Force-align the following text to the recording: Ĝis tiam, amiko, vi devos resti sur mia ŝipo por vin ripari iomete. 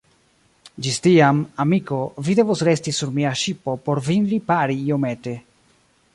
Ĝis 0.85 0.95
tiam, 1.07 1.41
amiko, 1.65 1.99
vi 2.29 2.37
devos 2.39 2.65
resti 2.69 2.95
sur 3.01 3.13
mia 3.19 3.35
ŝipo 3.43 3.77
por 3.87 4.03
vin 4.09 4.27
ripari 4.35 4.81
iomete. 4.91 5.39